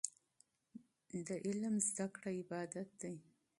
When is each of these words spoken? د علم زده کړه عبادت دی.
د 1.27 1.29
علم 1.45 1.75
زده 1.87 2.05
کړه 2.15 2.29
عبادت 2.39 2.89
دی. 3.01 3.15